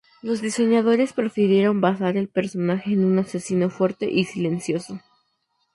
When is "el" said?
2.17-2.27